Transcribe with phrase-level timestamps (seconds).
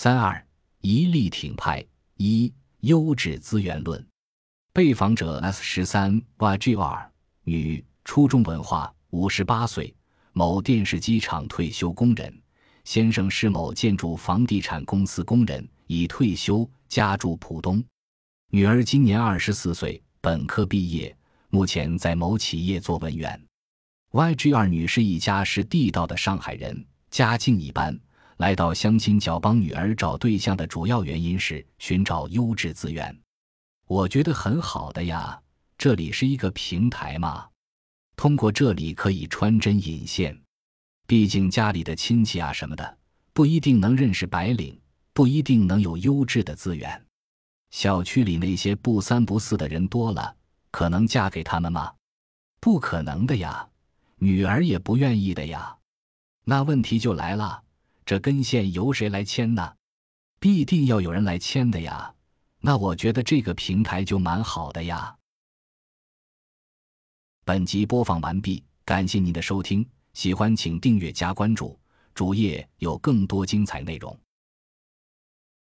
[0.00, 0.46] 三二
[0.80, 1.84] 一力挺派
[2.18, 4.06] 一优质资源论。
[4.72, 7.08] 被访者 S 十三 YGR
[7.42, 9.92] 女，初中文化，五十八岁，
[10.32, 12.32] 某电视机厂退休工人。
[12.84, 17.82] 先生是某建筑房地产公司工人，已退休，家住浦东。
[18.52, 21.12] 女儿今年二十四岁，本科毕业，
[21.50, 23.44] 目前在某企业做文员。
[24.12, 27.98] YGR 女士一家是地道的上海人，家境一般。
[28.38, 33.16] 来到相亲角帮女儿找对象的主要原因是寻找优质资源。
[33.86, 35.40] 我觉得很好的呀，
[35.76, 37.48] 这里是一个平台嘛，
[38.14, 40.40] 通过这里可以穿针引线。
[41.08, 42.98] 毕竟家里的亲戚啊什么的，
[43.32, 44.80] 不一定能认识白领，
[45.12, 47.04] 不一定能有优质的资源。
[47.70, 50.36] 小区里那些不三不四的人多了，
[50.70, 51.92] 可能嫁给他们吗？
[52.60, 53.68] 不可能的呀，
[54.18, 55.76] 女儿也不愿意的呀。
[56.44, 57.62] 那问题就来了，
[58.08, 59.74] 这根线由谁来牵呢？
[60.40, 62.14] 必定要有人来牵的呀。
[62.60, 65.14] 那我觉得这个平台就蛮好的呀。
[67.44, 71.78] 本集播放完毕，感谢您的收听，喜欢请订阅加关注，
[72.14, 74.18] 主页有更多精彩内容。